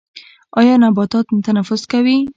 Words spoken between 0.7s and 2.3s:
نباتات تنفس کوي؟